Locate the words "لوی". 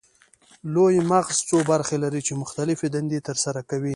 0.73-0.95